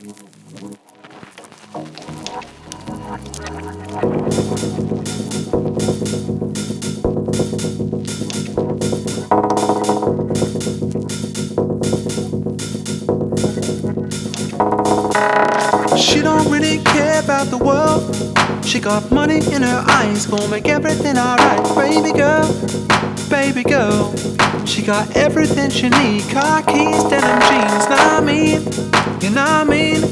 [0.00, 0.06] She
[16.22, 18.64] don't really care about the world.
[18.64, 21.76] She got money in her eyes, gonna make everything alright.
[21.76, 22.46] Baby girl,
[23.30, 24.14] baby girl.
[24.66, 26.28] She got everything she need.
[26.30, 27.88] Car keys, denim jeans.
[27.88, 28.60] Know I mean?
[29.22, 30.02] You know I mean?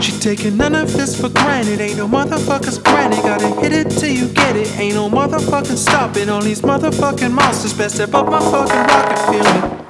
[0.00, 1.80] She taking none of this for granted.
[1.80, 3.22] Ain't no motherfucker's granted.
[3.22, 4.78] Gotta hit it till you get it.
[4.78, 6.30] Ain't no motherfucking stopping.
[6.30, 7.74] All these motherfucking monsters.
[7.74, 9.89] Best step up my fucking rocket, feel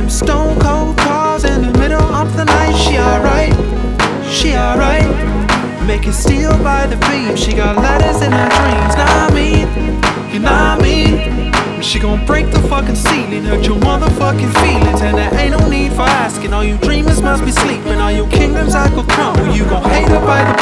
[0.00, 2.72] Them stone cold cars in the middle of the night.
[2.72, 3.52] She alright,
[4.32, 5.04] she alright.
[5.86, 7.36] Making steel by the beam.
[7.36, 8.96] She got ladders in her dreams.
[8.96, 11.82] Know I mean, you know I mean.
[11.82, 15.92] She gon' break the fucking ceiling, hurt your motherfucking feelings, and there ain't no need
[15.92, 16.54] for asking.
[16.54, 18.00] All you dreamers must be sleeping.
[18.00, 19.54] All your kingdoms I could crumble.
[19.54, 20.60] You gon' hate her by the